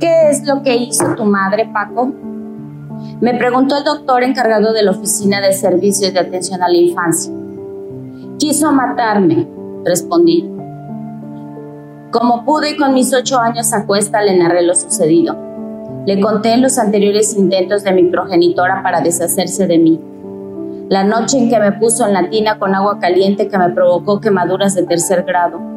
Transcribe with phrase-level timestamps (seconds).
[0.00, 2.12] ¿Qué es lo que hizo tu madre, Paco?
[3.20, 7.32] Me preguntó el doctor encargado de la Oficina de Servicios de Atención a la Infancia.
[8.38, 9.46] Quiso matarme,
[9.84, 10.50] respondí.
[12.10, 15.36] Como pude y con mis ocho años a cuesta le narré lo sucedido.
[16.06, 20.00] Le conté los anteriores intentos de mi progenitora para deshacerse de mí.
[20.88, 24.20] La noche en que me puso en la tina con agua caliente que me provocó
[24.20, 25.73] quemaduras de tercer grado.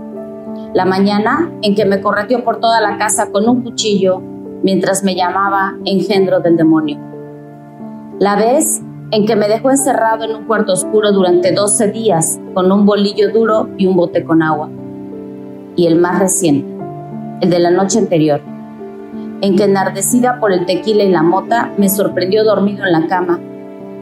[0.77, 4.21] La mañana en que me correteó por toda la casa con un cuchillo
[4.61, 6.99] mientras me llamaba engendro del demonio.
[8.19, 12.71] La vez en que me dejó encerrado en un cuarto oscuro durante 12 días con
[12.71, 14.69] un bolillo duro y un bote con agua.
[15.75, 16.71] Y el más reciente,
[17.41, 18.39] el de la noche anterior,
[19.41, 23.39] en que enardecida por el tequila y la mota me sorprendió dormido en la cama.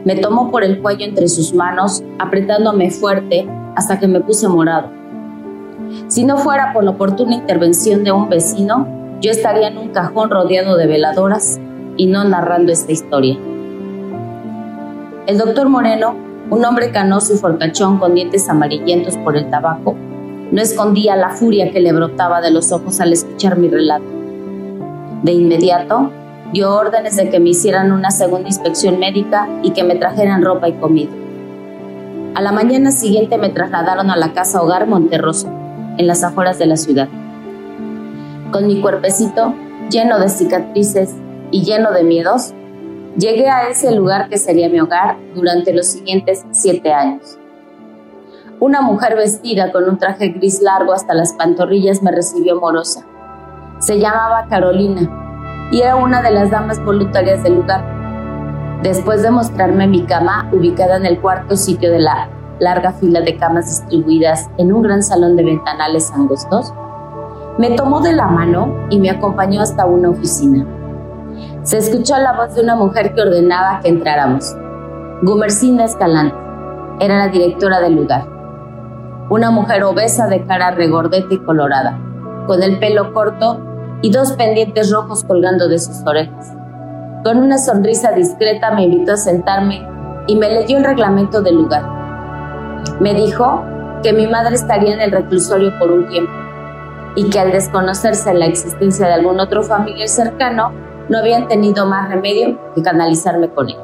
[0.04, 4.95] Me tomó por el cuello entre sus manos, apretándome fuerte hasta que me puse morado.
[6.08, 8.86] Si no fuera por la oportuna intervención de un vecino,
[9.20, 11.58] yo estaría en un cajón rodeado de veladoras
[11.96, 13.36] y no narrando esta historia.
[15.26, 16.14] El doctor Moreno,
[16.48, 19.96] un hombre canoso y fortachón con dientes amarillentos por el tabaco,
[20.52, 24.06] no escondía la furia que le brotaba de los ojos al escuchar mi relato.
[25.24, 26.10] De inmediato,
[26.52, 30.68] dio órdenes de que me hicieran una segunda inspección médica y que me trajeran ropa
[30.68, 31.10] y comida.
[32.36, 35.50] A la mañana siguiente me trasladaron a la casa hogar Monterroso,
[35.98, 37.08] en las afueras de la ciudad.
[38.50, 39.54] Con mi cuerpecito
[39.90, 41.14] lleno de cicatrices
[41.50, 42.54] y lleno de miedos,
[43.18, 47.38] Llegué a ese lugar que sería mi hogar durante los siguientes siete años.
[48.60, 53.06] Una mujer vestida con un traje gris largo hasta las pantorrillas me recibió morosa.
[53.78, 57.86] Se llamaba Carolina y era una de las damas voluntarias del lugar.
[58.82, 63.36] Después de mostrarme mi cama ubicada en el cuarto sitio de la larga fila de
[63.36, 66.72] camas distribuidas en un gran salón de ventanales angostos,
[67.58, 70.66] me tomó de la mano y me acompañó hasta una oficina.
[71.62, 74.54] Se escuchó la voz de una mujer que ordenaba que entráramos.
[75.22, 76.36] Gumercinda Escalante
[77.00, 78.26] era la directora del lugar.
[79.28, 81.98] Una mujer obesa de cara regordeta y colorada,
[82.46, 83.60] con el pelo corto
[84.02, 86.52] y dos pendientes rojos colgando de sus orejas.
[87.24, 89.84] Con una sonrisa discreta me invitó a sentarme
[90.26, 91.95] y me leyó el reglamento del lugar.
[93.00, 93.62] Me dijo
[94.02, 96.32] que mi madre estaría en el reclusorio por un tiempo
[97.16, 100.70] y que al desconocerse la existencia de algún otro familiar cercano,
[101.08, 103.76] no habían tenido más remedio que canalizarme con él.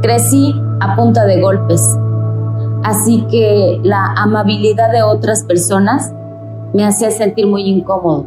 [0.00, 1.82] Crecí a punta de golpes,
[2.82, 6.12] así que la amabilidad de otras personas
[6.72, 8.26] me hacía sentir muy incómodo.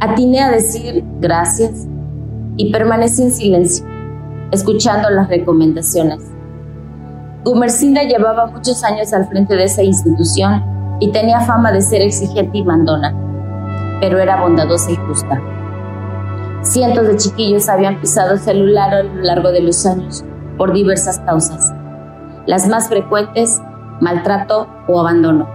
[0.00, 1.86] Atiné a decir gracias
[2.56, 3.84] y permanecí en silencio,
[4.50, 6.31] escuchando las recomendaciones.
[7.44, 10.64] Gumercinda llevaba muchos años al frente de esa institución
[11.00, 13.22] y tenía fama de ser exigente y mandona
[14.02, 15.40] pero era bondadosa y justa.
[16.62, 20.24] Cientos de chiquillos habían pisado el celular a lo largo de los años
[20.58, 21.72] por diversas causas.
[22.44, 23.62] Las más frecuentes,
[24.00, 25.48] maltrato o abandono.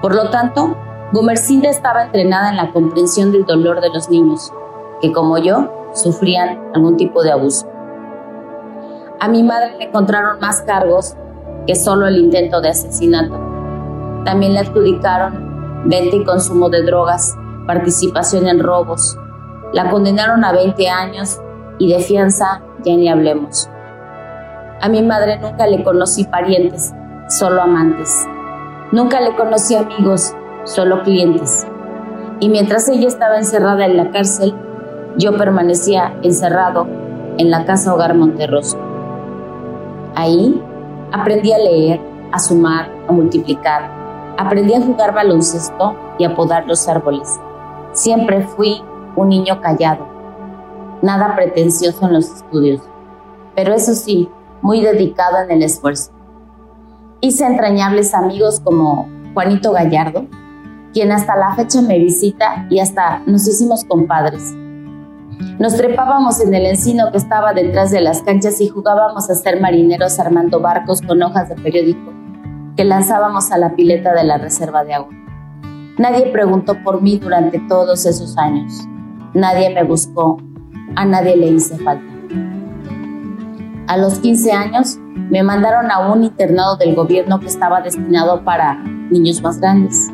[0.00, 0.76] Por lo tanto,
[1.12, 4.52] Gumercinda estaba entrenada en la comprensión del dolor de los niños,
[5.00, 7.68] que como yo, sufrían algún tipo de abuso.
[9.20, 11.16] A mi madre le encontraron más cargos
[11.66, 13.34] que solo el intento de asesinato.
[14.24, 17.36] También le adjudicaron venta y consumo de drogas,
[17.66, 19.18] participación en robos.
[19.72, 21.40] La condenaron a 20 años
[21.78, 23.68] y de fianza ya ni hablemos.
[24.80, 26.94] A mi madre nunca le conocí parientes,
[27.28, 28.24] solo amantes.
[28.92, 31.66] Nunca le conocí amigos, solo clientes.
[32.38, 34.54] Y mientras ella estaba encerrada en la cárcel,
[35.16, 36.86] yo permanecía encerrado
[37.36, 38.87] en la casa hogar Monterroso.
[40.18, 40.60] Ahí
[41.12, 42.00] aprendí a leer,
[42.32, 43.88] a sumar, a multiplicar.
[44.36, 47.38] Aprendí a jugar baloncesto y a podar los árboles.
[47.92, 48.82] Siempre fui
[49.14, 50.08] un niño callado,
[51.02, 52.80] nada pretencioso en los estudios,
[53.54, 54.28] pero eso sí,
[54.60, 56.10] muy dedicado en el esfuerzo.
[57.20, 60.26] Hice entrañables amigos como Juanito Gallardo,
[60.92, 64.52] quien hasta la fecha me visita y hasta nos hicimos compadres.
[65.58, 69.60] Nos trepábamos en el encino que estaba detrás de las canchas y jugábamos a ser
[69.60, 72.12] marineros armando barcos con hojas de periódico
[72.78, 75.12] que lanzábamos a la pileta de la reserva de agua.
[75.98, 78.86] Nadie preguntó por mí durante todos esos años.
[79.34, 80.38] Nadie me buscó.
[80.94, 82.06] A nadie le hice falta.
[83.88, 84.96] A los 15 años
[85.28, 88.76] me mandaron a un internado del gobierno que estaba destinado para
[89.10, 90.08] niños más grandes.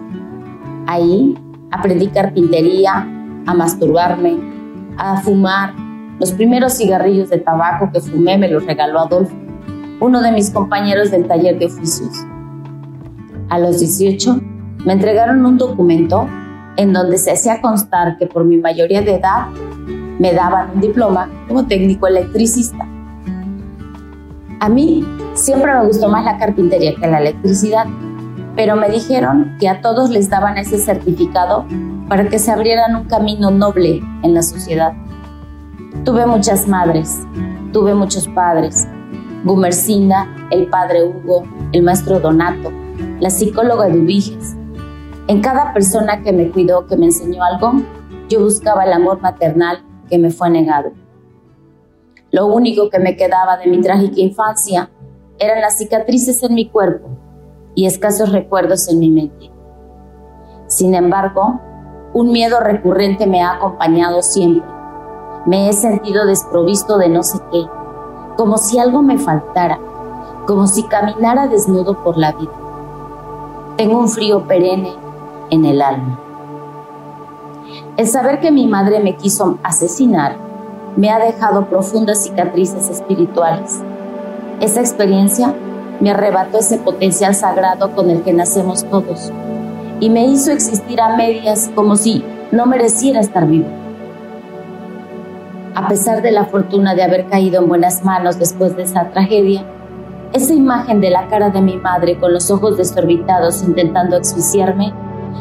[0.86, 1.36] Ahí
[1.70, 3.06] aprendí carpintería,
[3.46, 4.53] a masturbarme,
[4.96, 5.74] a fumar.
[6.20, 9.34] Los primeros cigarrillos de tabaco que fumé me los regaló Adolfo,
[10.00, 12.24] uno de mis compañeros del taller de oficios.
[13.48, 14.40] A los 18
[14.84, 16.28] me entregaron un documento
[16.76, 19.46] en donde se hacía constar que por mi mayoría de edad
[20.18, 22.86] me daban un diploma como técnico electricista.
[24.60, 25.04] A mí
[25.34, 27.86] siempre me gustó más la carpintería que la electricidad,
[28.56, 31.66] pero me dijeron que a todos les daban ese certificado
[32.08, 34.92] para que se abrieran un camino noble en la sociedad.
[36.04, 37.20] Tuve muchas madres,
[37.72, 38.86] tuve muchos padres,
[39.44, 42.70] Gumercinda, el padre Hugo, el maestro Donato,
[43.20, 44.54] la psicóloga Eduviges.
[45.26, 47.72] En cada persona que me cuidó, que me enseñó algo,
[48.28, 50.92] yo buscaba el amor maternal que me fue negado.
[52.30, 54.90] Lo único que me quedaba de mi trágica infancia
[55.38, 57.23] eran las cicatrices en mi cuerpo
[57.74, 59.50] y escasos recuerdos en mi mente.
[60.66, 61.60] Sin embargo,
[62.12, 64.68] un miedo recurrente me ha acompañado siempre.
[65.46, 67.66] Me he sentido desprovisto de no sé qué,
[68.36, 69.78] como si algo me faltara,
[70.46, 72.52] como si caminara desnudo por la vida.
[73.76, 74.94] Tengo un frío perenne
[75.50, 76.20] en el alma.
[77.96, 80.36] El saber que mi madre me quiso asesinar
[80.96, 83.82] me ha dejado profundas cicatrices espirituales.
[84.60, 85.54] Esa experiencia
[86.00, 89.32] me arrebató ese potencial sagrado con el que nacemos todos
[90.00, 93.68] y me hizo existir a medias como si no mereciera estar vivo.
[95.74, 99.64] A pesar de la fortuna de haber caído en buenas manos después de esa tragedia,
[100.32, 104.92] esa imagen de la cara de mi madre con los ojos desorbitados intentando asfixiarme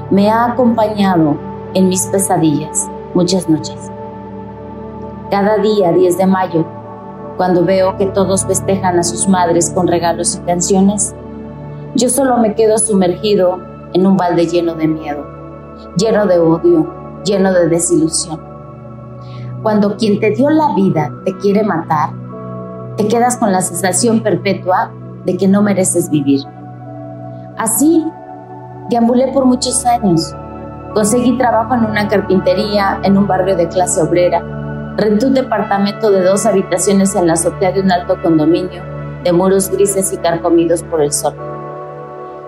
[0.09, 1.37] me ha acompañado
[1.73, 3.77] en mis pesadillas muchas noches.
[5.29, 6.65] Cada día 10 de mayo,
[7.37, 11.15] cuando veo que todos festejan a sus madres con regalos y canciones,
[11.95, 13.59] yo solo me quedo sumergido
[13.93, 15.25] en un balde lleno de miedo,
[15.97, 18.41] lleno de odio, lleno de desilusión.
[19.61, 22.09] Cuando quien te dio la vida te quiere matar,
[22.97, 24.91] te quedas con la sensación perpetua
[25.25, 26.41] de que no mereces vivir.
[27.57, 28.05] Así,
[28.89, 30.35] deambulé por muchos años.
[30.93, 34.62] Conseguí trabajo en una carpintería en un barrio de clase obrera.
[34.95, 38.83] Renté un departamento de dos habitaciones en la azotea de un alto condominio,
[39.23, 41.33] de muros grises y carcomidos por el sol.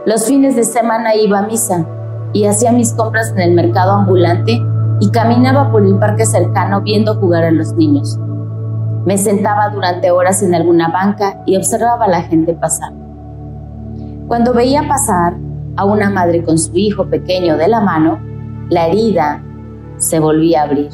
[0.05, 1.87] Los fines de semana iba a misa
[2.33, 4.61] y hacía mis compras en el mercado ambulante
[4.99, 8.19] y caminaba por el parque cercano viendo jugar a los niños.
[9.05, 12.93] Me sentaba durante horas en alguna banca y observaba a la gente pasar.
[14.27, 15.33] Cuando veía pasar
[15.77, 18.19] a una madre con su hijo pequeño de la mano,
[18.69, 19.41] la herida
[19.97, 20.91] se volvía a abrir.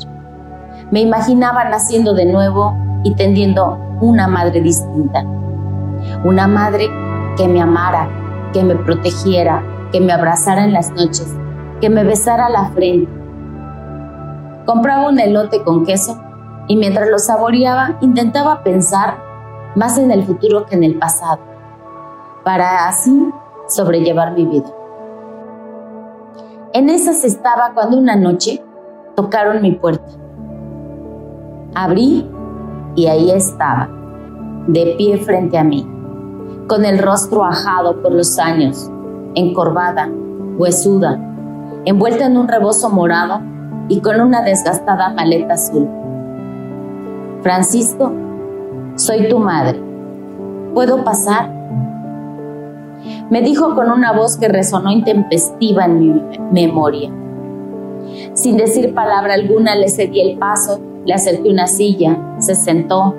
[0.91, 5.23] Me imaginaba naciendo de nuevo y tendiendo una madre distinta.
[6.25, 6.89] Una madre
[7.37, 8.09] que me amara,
[8.51, 11.33] que me protegiera, que me abrazara en las noches,
[11.79, 13.09] que me besara la frente.
[14.65, 16.21] Compraba un elote con queso
[16.67, 19.15] y mientras lo saboreaba intentaba pensar
[19.75, 21.39] más en el futuro que en el pasado,
[22.43, 23.31] para así
[23.69, 24.69] sobrellevar mi vida.
[26.73, 28.61] En esas estaba cuando una noche
[29.15, 30.20] tocaron mi puerta.
[31.73, 32.29] Abrí
[32.95, 33.89] y ahí estaba,
[34.67, 35.87] de pie frente a mí,
[36.67, 38.91] con el rostro ajado por los años,
[39.35, 40.09] encorvada,
[40.57, 41.17] huesuda,
[41.85, 43.39] envuelta en un rebozo morado
[43.87, 45.87] y con una desgastada maleta azul.
[47.41, 48.11] Francisco,
[48.95, 49.81] soy tu madre.
[50.73, 51.49] ¿Puedo pasar?
[53.29, 56.21] Me dijo con una voz que resonó intempestiva en mi
[56.51, 57.09] memoria.
[58.33, 63.15] Sin decir palabra alguna le cedí el paso, le acerqué una silla, se sentó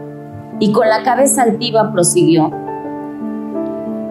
[0.61, 2.51] y con la cabeza altiva prosiguió.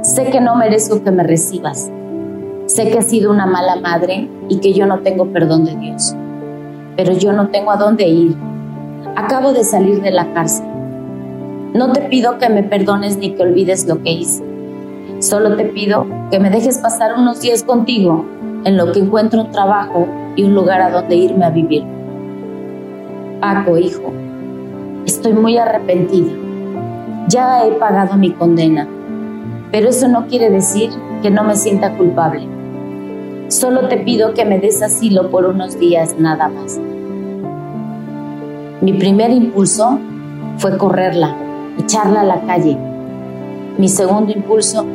[0.01, 1.91] Sé que no merezco que me recibas.
[2.65, 6.15] Sé que he sido una mala madre y que yo no tengo perdón de Dios.
[6.95, 8.35] Pero yo no tengo a dónde ir
[9.15, 10.65] Acabo de salir de la cárcel.
[11.73, 14.43] No te pido que me perdones ni que olvides lo que hice.
[15.19, 18.25] Solo te pido que me dejes pasar unos días contigo
[18.63, 21.83] en lo que encuentro un trabajo y un lugar a donde irme a vivir.
[23.41, 24.13] Paco, hijo,
[25.03, 26.31] estoy muy arrepentida.
[27.27, 28.87] Ya he pagado mi condena,
[29.71, 30.91] pero eso no quiere decir
[31.23, 32.47] que no me sienta culpable.
[33.47, 36.79] Solo te pido que me des asilo por unos días nada más.
[38.79, 39.97] Mi primer impulso
[40.59, 41.35] fue correrla,
[41.79, 42.77] echarla a la calle.
[43.79, 44.85] Mi segundo impulso,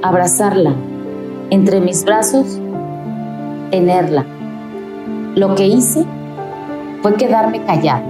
[0.00, 0.74] abrazarla,
[1.50, 2.60] entre mis brazos,
[3.72, 4.24] tenerla.
[5.34, 6.06] Lo que hice
[7.02, 8.04] fue quedarme callada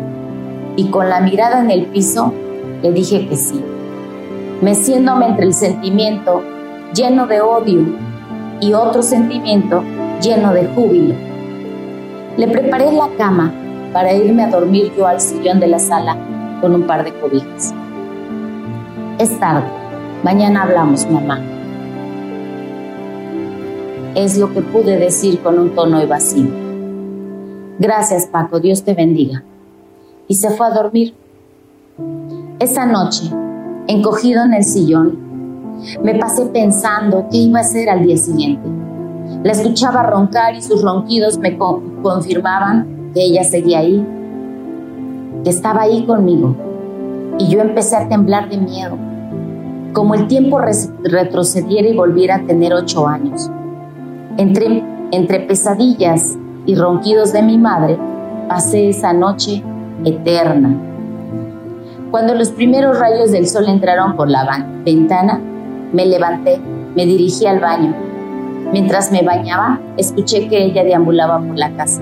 [0.77, 2.33] y con la mirada en el piso
[2.83, 3.63] le dije que sí,
[4.61, 6.43] meciéndome entre el sentimiento
[6.95, 7.85] lleno de odio
[8.61, 9.83] y otro sentimiento
[10.21, 11.15] lleno de júbilo.
[12.37, 13.53] Le preparé la cama
[13.93, 16.17] para irme a dormir yo al sillón de la sala
[16.61, 17.75] con un par de cobijas.
[19.19, 19.67] Es tarde,
[20.23, 21.41] mañana hablamos, mamá.
[24.15, 26.66] Es lo que pude decir con un tono evasivo.
[27.79, 29.45] Gracias, Paco, Dios te bendiga.
[30.29, 31.15] Y se fue a dormir.
[32.59, 33.31] Esa noche,
[33.87, 35.19] encogido en el sillón,
[36.03, 38.67] me pasé pensando qué iba a hacer al día siguiente.
[39.45, 44.05] La escuchaba roncar y sus ronquidos me confirmaban que ella seguía ahí,
[45.45, 46.57] que estaba ahí conmigo.
[47.39, 48.97] Y yo empecé a temblar de miedo,
[49.93, 50.59] como el tiempo
[51.03, 53.51] retrocediera y volviera a tener ocho años.
[54.39, 57.99] Entre, entre pesadillas y ronquidos de mi madre,
[58.49, 59.63] pasé esa noche
[60.05, 60.77] eterna.
[62.11, 65.41] Cuando los primeros rayos del sol entraron por la ventana,
[65.93, 66.61] me levanté,
[66.95, 67.95] me dirigí al baño.
[68.73, 72.01] Mientras me bañaba, escuché que ella deambulaba por la casa.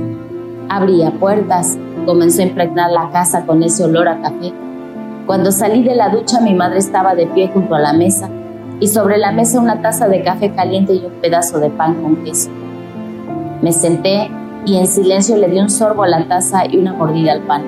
[0.69, 4.53] Abría puertas, comenzó a impregnar la casa con ese olor a café.
[5.27, 8.29] Cuando salí de la ducha, mi madre estaba de pie junto a la mesa
[8.81, 12.17] y sobre la mesa una taza de café caliente y un pedazo de pan con
[12.17, 12.51] queso.
[13.63, 14.31] Me senté
[14.67, 17.63] y en silencio le di un sorbo a la taza y una mordida al pan.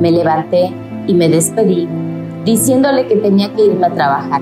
[0.00, 0.72] Me levanté
[1.06, 1.88] y me despedí,
[2.44, 4.40] diciéndole que tenía que irme a trabajar.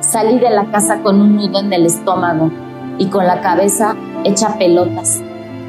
[0.00, 2.50] Salí de la casa con un nudo en el estómago
[2.98, 3.94] y con la cabeza
[4.24, 5.20] hecha pelotas,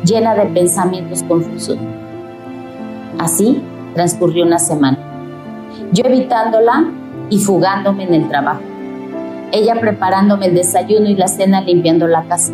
[0.06, 1.78] llena de pensamientos confusos.
[3.20, 3.62] Así
[3.96, 4.98] transcurrió una semana,
[5.92, 6.86] yo evitándola
[7.30, 8.62] y fugándome en el trabajo,
[9.52, 12.54] ella preparándome el desayuno y la cena limpiando la casa.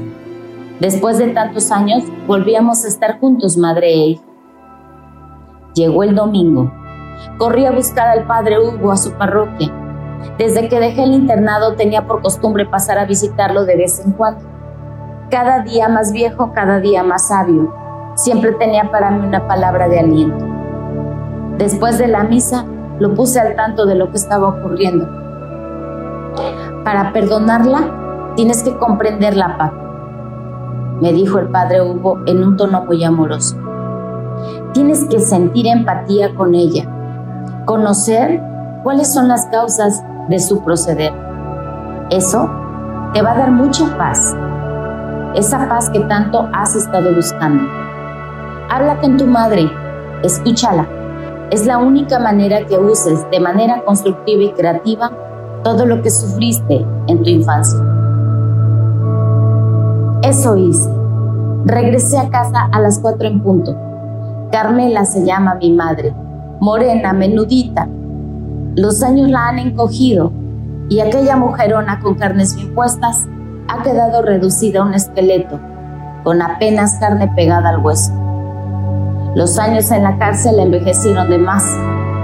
[0.83, 4.25] Después de tantos años, volvíamos a estar juntos, madre e hijo.
[5.75, 6.73] Llegó el domingo.
[7.37, 9.71] Corrí a buscar al padre Hugo a su parroquia.
[10.37, 14.41] Desde que dejé el internado tenía por costumbre pasar a visitarlo de vez en cuando.
[15.31, 17.73] Cada día más viejo, cada día más sabio.
[18.15, 20.45] Siempre tenía para mí una palabra de aliento.
[21.59, 22.65] Después de la misa,
[22.99, 25.07] lo puse al tanto de lo que estaba ocurriendo.
[26.83, 29.82] Para perdonarla, tienes que comprenderla, Paco
[31.03, 33.57] me dijo el padre Hugo en un tono muy amoroso.
[34.71, 36.87] Tienes que sentir empatía con ella,
[37.65, 38.41] conocer
[38.83, 41.11] cuáles son las causas de su proceder.
[42.09, 42.49] Eso
[43.13, 44.33] te va a dar mucha paz,
[45.35, 47.65] esa paz que tanto has estado buscando.
[48.69, 49.69] Habla con tu madre,
[50.23, 50.87] escúchala.
[51.51, 55.11] Es la única manera que uses de manera constructiva y creativa
[55.65, 57.92] todo lo que sufriste en tu infancia.
[60.23, 60.89] Eso hice.
[61.65, 63.75] Regresé a casa a las cuatro en punto.
[64.53, 66.15] Carmela se llama mi madre,
[66.61, 67.89] morena, menudita.
[68.77, 70.31] Los años la han encogido
[70.87, 73.27] y aquella mujerona con carnes bien puestas
[73.67, 75.59] ha quedado reducida a un esqueleto,
[76.23, 78.13] con apenas carne pegada al hueso.
[79.35, 81.65] Los años en la cárcel envejecieron de más.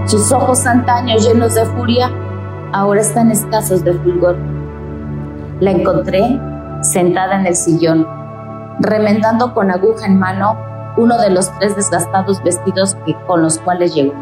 [0.06, 2.10] Sus ojos antaños llenos de furia
[2.72, 4.38] ahora están escasos de fulgor.
[5.60, 6.40] La encontré
[6.82, 8.08] sentada en el sillón,
[8.80, 10.58] remendando con aguja en mano
[10.98, 14.14] uno de los tres desgastados vestidos que, con los cuales llegó.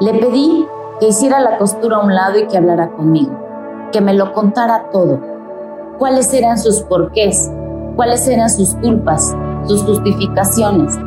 [0.00, 0.66] Le pedí
[0.98, 3.32] que hiciera la costura a un lado y que hablara conmigo,
[3.92, 5.20] que me lo contara todo,
[5.98, 7.50] cuáles eran sus porqués,
[7.96, 9.34] cuáles eran sus culpas,
[9.66, 10.98] sus justificaciones,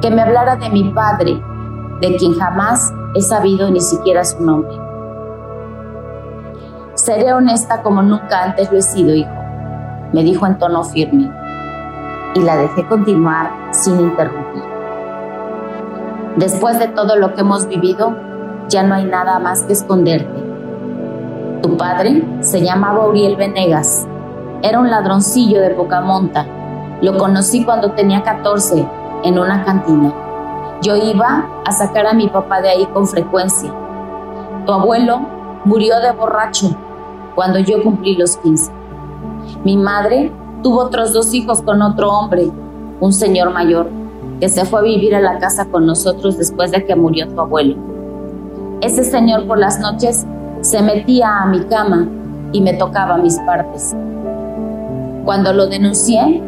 [0.00, 1.40] que me hablara de mi padre,
[2.00, 4.85] de quien jamás he sabido ni siquiera su nombre.
[6.96, 9.30] Seré honesta como nunca antes lo he sido, hijo,
[10.14, 11.30] me dijo en tono firme,
[12.34, 14.62] y la dejé continuar sin interrumpir.
[16.36, 18.16] Después de todo lo que hemos vivido,
[18.70, 20.42] ya no hay nada más que esconderte.
[21.60, 24.08] Tu padre se llamaba Uriel Venegas.
[24.62, 26.46] Era un ladroncillo de poca monta.
[27.02, 28.88] Lo conocí cuando tenía 14
[29.22, 30.14] en una cantina.
[30.80, 33.70] Yo iba a sacar a mi papá de ahí con frecuencia.
[34.64, 35.20] Tu abuelo
[35.66, 36.74] murió de borracho
[37.36, 38.72] cuando yo cumplí los 15.
[39.62, 42.50] Mi madre tuvo otros dos hijos con otro hombre,
[42.98, 43.88] un señor mayor,
[44.40, 47.40] que se fue a vivir a la casa con nosotros después de que murió tu
[47.40, 47.76] abuelo.
[48.80, 50.26] Ese señor por las noches
[50.62, 52.08] se metía a mi cama
[52.52, 53.94] y me tocaba mis partes.
[55.24, 56.42] Cuando lo denuncié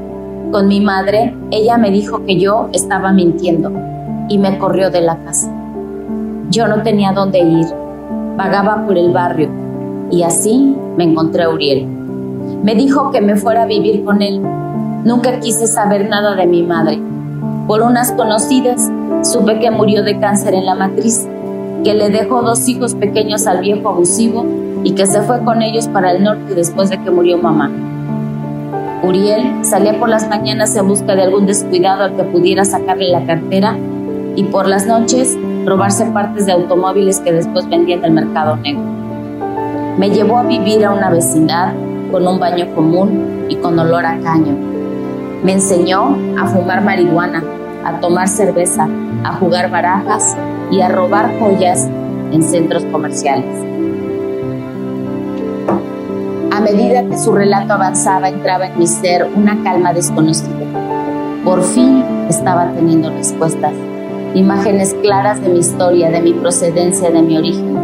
[0.50, 3.70] con mi madre, ella me dijo que yo estaba mintiendo
[4.28, 5.52] y me corrió de la casa.
[6.48, 7.66] Yo no tenía dónde ir,
[8.36, 9.67] vagaba por el barrio
[10.10, 11.86] y así me encontré a Uriel.
[12.62, 14.40] Me dijo que me fuera a vivir con él.
[15.04, 17.00] Nunca quise saber nada de mi madre.
[17.66, 18.90] Por unas conocidas,
[19.22, 21.26] supe que murió de cáncer en la matriz,
[21.84, 24.44] que le dejó dos hijos pequeños al viejo abusivo
[24.84, 27.70] y que se fue con ellos para el norte después de que murió mamá.
[29.02, 33.24] Uriel salía por las mañanas en busca de algún descuidado al que pudiera sacarle la
[33.24, 33.76] cartera
[34.34, 38.82] y por las noches robarse partes de automóviles que después vendía en el mercado negro.
[39.98, 41.72] Me llevó a vivir a una vecindad
[42.12, 44.56] con un baño común y con olor a caño.
[45.42, 47.42] Me enseñó a fumar marihuana,
[47.84, 48.88] a tomar cerveza,
[49.24, 50.36] a jugar barajas
[50.70, 51.88] y a robar joyas
[52.30, 53.44] en centros comerciales.
[56.52, 60.64] A medida que su relato avanzaba, entraba en mi ser una calma desconocida.
[61.44, 63.72] Por fin estaba teniendo respuestas,
[64.34, 67.77] imágenes claras de mi historia, de mi procedencia, de mi origen.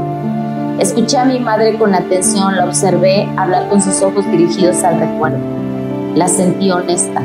[0.79, 5.39] Escuché a mi madre con atención, la observé hablar con sus ojos dirigidos al recuerdo.
[6.17, 7.23] La sentí honesta.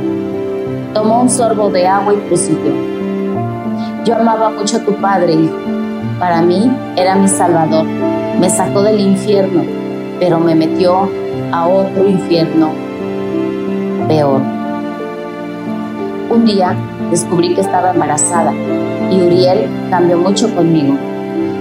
[0.93, 2.71] Tomó un sorbo de agua y prosiguió.
[4.05, 5.57] Yo amaba mucho a tu padre, hijo.
[6.19, 7.85] Para mí era mi salvador.
[8.39, 9.63] Me sacó del infierno,
[10.19, 11.09] pero me metió
[11.51, 12.69] a otro infierno
[14.07, 14.41] peor.
[16.29, 16.75] Un día
[17.09, 18.53] descubrí que estaba embarazada
[19.09, 20.95] y Uriel cambió mucho conmigo.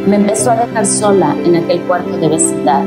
[0.08, 2.82] Me empezó a dejar sola en aquel cuarto de vecindad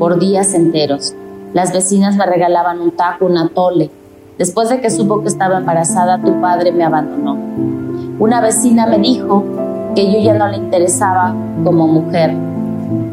[0.00, 1.14] por días enteros.
[1.54, 3.92] Las vecinas me regalaban un taco, un atole.
[4.38, 7.38] Después de que supo que estaba embarazada, tu padre me abandonó.
[8.18, 9.44] Una vecina me dijo
[9.94, 12.34] que yo ya no le interesaba como mujer,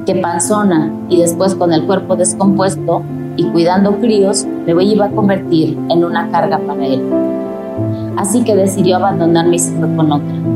[0.08, 3.04] que panzona y después con el cuerpo descompuesto
[3.38, 7.04] y cuidando críos, me iba a convertir en una carga para él.
[8.18, 10.55] Así que decidió abandonarme y se fue con otra.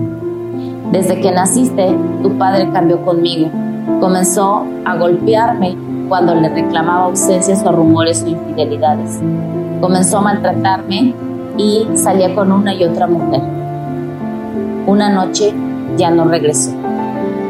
[0.92, 3.50] Desde que naciste, tu padre cambió conmigo.
[4.00, 5.78] Comenzó a golpearme
[6.08, 9.20] cuando le reclamaba ausencias o rumores o infidelidades.
[9.80, 11.14] Comenzó a maltratarme
[11.58, 13.42] y salía con una y otra mujer.
[14.88, 15.54] Una noche
[15.98, 16.72] ya no regresó.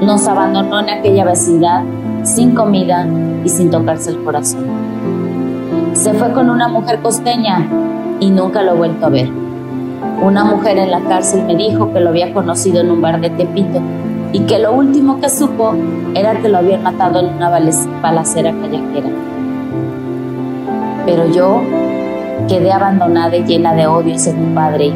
[0.01, 1.83] Nos abandonó en aquella vecindad
[2.23, 3.07] sin comida
[3.45, 4.65] y sin tocarse el corazón.
[5.93, 7.65] Se fue con una mujer costeña
[8.19, 9.38] y nunca lo he vuelto a ver.
[10.21, 13.29] Una mujer en la cárcel me dijo que lo había conocido en un bar de
[13.29, 13.81] Tepito
[14.31, 15.73] y que lo último que supo
[16.13, 19.09] era que lo habían matado en una balacera callejera.
[21.05, 21.61] Pero yo
[22.47, 24.93] quedé abandonada y llena de odio hacia tu padre,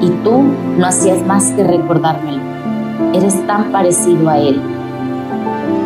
[0.00, 0.42] Y tú
[0.76, 2.42] no hacías más que recordármelo.
[3.14, 4.60] Eres tan parecido a él.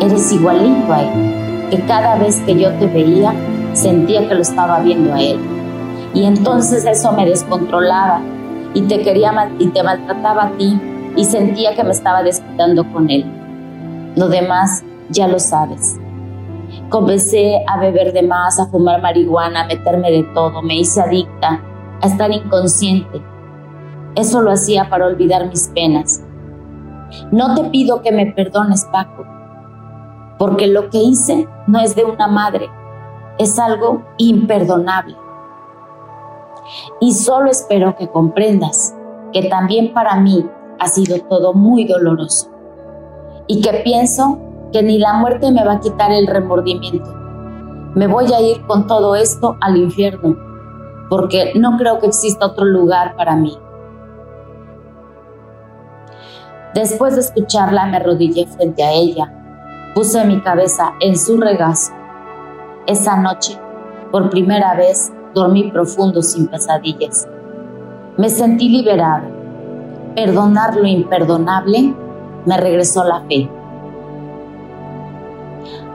[0.01, 3.33] Eres igualito a él, que cada vez que yo te veía
[3.73, 5.58] sentía que lo estaba viendo a él
[6.13, 8.21] y entonces eso me descontrolaba
[8.73, 10.79] y te quería y te maltrataba a ti
[11.15, 13.25] y sentía que me estaba desquitando con él.
[14.15, 15.99] Lo demás ya lo sabes.
[16.89, 21.61] Comencé a beber de más, a fumar marihuana, a meterme de todo, me hice adicta,
[22.01, 23.21] a estar inconsciente.
[24.15, 26.23] Eso lo hacía para olvidar mis penas.
[27.31, 29.25] No te pido que me perdones, Paco,
[30.37, 32.69] porque lo que hice no es de una madre,
[33.37, 35.15] es algo imperdonable.
[36.99, 38.95] Y solo espero que comprendas
[39.31, 40.45] que también para mí
[40.79, 42.49] ha sido todo muy doloroso.
[43.47, 44.39] Y que pienso
[44.71, 47.11] que ni la muerte me va a quitar el remordimiento.
[47.95, 50.37] Me voy a ir con todo esto al infierno,
[51.09, 53.57] porque no creo que exista otro lugar para mí.
[56.73, 59.33] Después de escucharla me arrodillé frente a ella,
[59.95, 61.93] puse mi cabeza en su regazo.
[62.85, 63.59] Esa noche,
[64.11, 67.27] por primera vez, Dormí profundo sin pesadillas.
[68.17, 69.27] Me sentí liberado.
[70.15, 71.93] Perdonar lo imperdonable
[72.45, 73.49] me regresó la fe.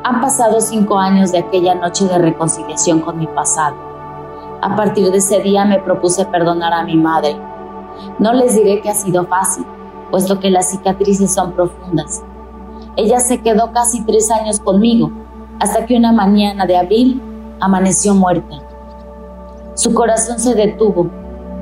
[0.05, 3.75] Han pasado cinco años de aquella noche de reconciliación con mi pasado.
[4.63, 7.37] A partir de ese día me propuse perdonar a mi madre.
[8.19, 9.65] No les diré que ha sido fácil,
[10.11, 12.23] puesto que las cicatrices son profundas.
[12.97, 15.11] Ella se quedó casi tres años conmigo,
[15.59, 17.21] hasta que una mañana de abril
[17.61, 18.64] amaneció muerta.
[19.75, 21.11] Su corazón se detuvo,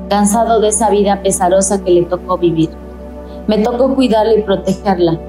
[0.07, 2.69] cansado de esa vida pesarosa que le tocó vivir.
[3.47, 5.19] Me tocó cuidarla y protegerla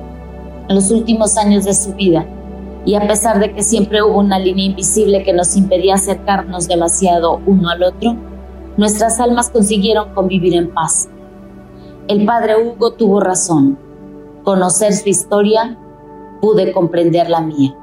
[0.68, 2.26] en los últimos años de su vida,
[2.84, 7.40] y a pesar de que siempre hubo una línea invisible que nos impedía acercarnos demasiado
[7.46, 8.16] uno al otro,
[8.76, 11.08] nuestras almas consiguieron convivir en paz.
[12.06, 13.78] El padre Hugo tuvo razón.
[14.42, 15.78] Conocer su historia,
[16.42, 17.74] pude comprender la mía.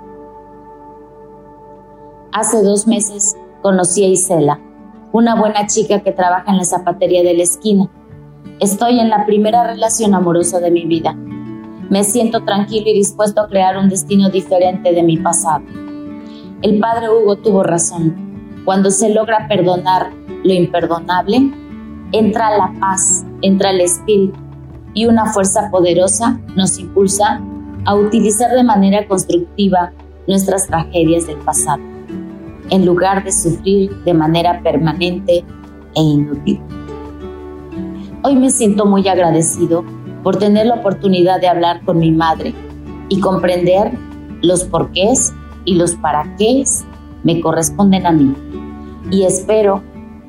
[2.32, 4.60] Hace dos meses conocí a Isela
[5.12, 7.90] una buena chica que trabaja en la zapatería de la esquina.
[8.60, 11.14] Estoy en la primera relación amorosa de mi vida.
[11.90, 15.64] Me siento tranquilo y dispuesto a crear un destino diferente de mi pasado.
[16.62, 18.62] El padre Hugo tuvo razón.
[18.64, 20.12] Cuando se logra perdonar
[20.44, 21.52] lo imperdonable,
[22.14, 24.40] entra la paz, entra el espíritu
[24.94, 27.42] y una fuerza poderosa nos impulsa
[27.86, 29.92] a utilizar de manera constructiva
[30.28, 31.91] nuestras tragedias del pasado
[32.72, 35.46] en lugar de sufrir de manera permanente
[35.96, 36.60] e inútil.
[38.24, 39.84] Hoy me siento muy agradecido
[40.24, 42.54] por tener la oportunidad de hablar con mi madre
[43.10, 43.92] y comprender
[44.42, 45.34] los porqués
[45.66, 46.64] y los para qué
[47.24, 48.34] me corresponden a mí.
[49.12, 49.84] Y espero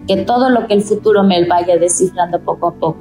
[0.09, 2.96] que todo lo que el futuro me vaya descifrando poco a poco.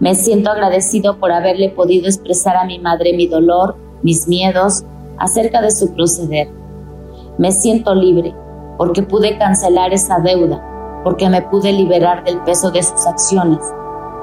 [0.00, 4.84] Me siento agradecido por haberle podido expresar a mi madre mi dolor, mis miedos
[5.18, 6.48] acerca de su proceder.
[7.36, 8.34] Me siento libre
[8.78, 10.62] porque pude cancelar esa deuda,
[11.04, 13.58] porque me pude liberar del peso de sus acciones,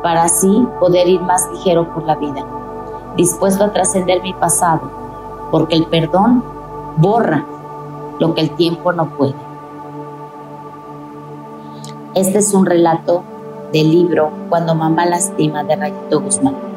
[0.01, 2.43] para así poder ir más ligero por la vida,
[3.15, 4.89] dispuesto a trascender mi pasado,
[5.51, 6.43] porque el perdón
[6.97, 7.45] borra
[8.19, 9.35] lo que el tiempo no puede.
[12.15, 13.23] Este es un relato
[13.73, 16.74] del libro Cuando mamá lastima de Rayito Guzmán.